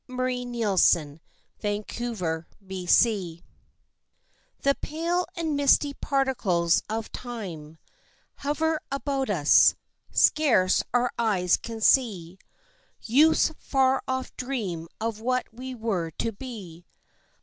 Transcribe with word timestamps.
XXIII 0.09 0.63
Aspiration 0.63 1.21
I 1.63 3.43
The 4.63 4.75
pale 4.81 5.27
and 5.35 5.55
misty 5.55 5.93
particles 5.93 6.81
of 6.89 7.11
Time 7.11 7.77
Hover 8.37 8.81
about 8.91 9.29
us; 9.29 9.75
scarce 10.11 10.81
our 10.91 11.11
eyes 11.19 11.55
can 11.55 11.81
see 11.81 12.39
Youth's 13.03 13.51
far 13.59 14.01
off 14.07 14.35
dream 14.35 14.87
of 14.99 15.21
what 15.21 15.45
we 15.53 15.75
were 15.75 16.09
to 16.17 16.31
be. 16.31 16.87